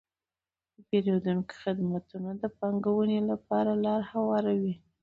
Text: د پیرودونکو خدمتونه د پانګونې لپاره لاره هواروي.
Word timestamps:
د 0.73 0.75
پیرودونکو 0.87 1.53
خدمتونه 1.63 2.29
د 2.41 2.43
پانګونې 2.57 3.19
لپاره 3.31 3.71
لاره 3.85 4.07
هواروي. 4.13 4.73